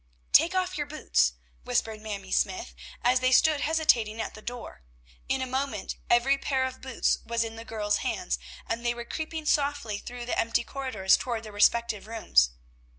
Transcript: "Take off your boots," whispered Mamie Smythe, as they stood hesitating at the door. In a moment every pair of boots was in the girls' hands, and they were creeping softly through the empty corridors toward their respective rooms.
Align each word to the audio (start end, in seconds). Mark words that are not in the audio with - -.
"Take 0.33 0.55
off 0.55 0.79
your 0.79 0.87
boots," 0.87 1.33
whispered 1.63 2.01
Mamie 2.01 2.31
Smythe, 2.31 2.69
as 3.03 3.19
they 3.19 3.31
stood 3.31 3.61
hesitating 3.61 4.19
at 4.19 4.33
the 4.33 4.41
door. 4.41 4.81
In 5.29 5.43
a 5.43 5.45
moment 5.45 5.95
every 6.09 6.39
pair 6.39 6.65
of 6.65 6.81
boots 6.81 7.19
was 7.23 7.43
in 7.43 7.55
the 7.55 7.63
girls' 7.63 7.97
hands, 7.97 8.39
and 8.65 8.83
they 8.83 8.95
were 8.95 9.05
creeping 9.05 9.45
softly 9.45 9.99
through 9.99 10.25
the 10.25 10.39
empty 10.39 10.63
corridors 10.63 11.17
toward 11.17 11.43
their 11.43 11.51
respective 11.51 12.07
rooms. 12.07 12.49